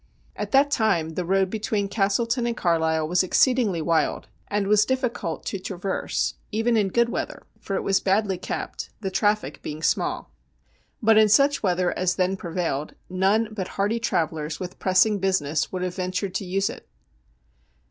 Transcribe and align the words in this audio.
At 0.35 0.49
that 0.51 0.71
time 0.71 1.09
the 1.11 1.23
road 1.23 1.51
between 1.51 1.87
Castleton 1.87 2.47
and 2.47 2.57
Carlisle 2.57 3.07
was 3.07 3.21
exceedingly 3.21 3.83
wild, 3.83 4.27
and 4.47 4.65
was 4.65 4.83
difficult 4.83 5.45
to 5.45 5.59
traverse 5.59 6.33
even 6.51 6.75
in 6.75 6.87
good 6.87 7.09
weather, 7.09 7.43
for 7.59 7.75
it 7.75 7.83
was 7.83 7.99
badly 7.99 8.39
kept, 8.39 8.89
the 9.01 9.11
traffic 9.11 9.61
being 9.61 9.83
small. 9.83 10.31
But 11.03 11.17
in 11.19 11.25
THE 11.27 11.33
SHINING 11.33 11.51
HAND 11.51 11.55
175 11.61 11.61
sucli 11.61 11.63
weather 11.63 11.99
as 11.99 12.15
then 12.15 12.35
prevailed, 12.35 12.93
none 13.11 13.53
but 13.53 13.67
hardy 13.77 13.99
travellers 13.99 14.59
with 14.59 14.79
pressing 14.79 15.19
business 15.19 15.71
would 15.71 15.83
have 15.83 15.93
ventured 15.97 16.33
to 16.33 16.45
use 16.45 16.71
it. 16.71 16.89